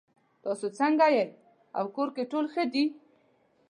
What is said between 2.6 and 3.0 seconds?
دي